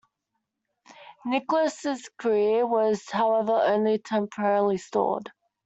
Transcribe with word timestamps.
Nicholls' 1.25 2.09
career 2.17 2.65
was, 2.65 3.07
however, 3.11 3.51
only 3.53 3.99
temporally 3.99 4.77
stalled. 4.79 5.29